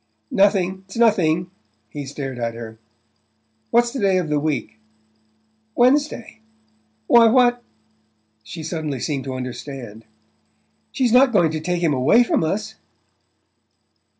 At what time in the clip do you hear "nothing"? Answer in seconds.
0.31-0.81, 0.97-1.51